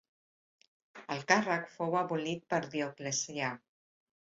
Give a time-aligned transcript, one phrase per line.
[1.17, 3.57] El càrrec fou abolit per Dioclecià.